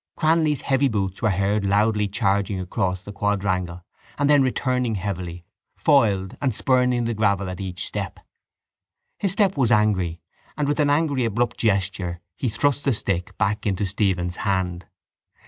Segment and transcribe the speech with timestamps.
[0.17, 3.85] Cranly's heavy boots were heard loudly charging across the quadrangle
[4.17, 5.45] and then returning heavily,
[5.77, 8.19] foiled and spurning the gravel at each step.
[9.19, 10.19] His step was angry
[10.57, 14.87] and with an angry abrupt gesture he thrust the stick back into Stephen's hand.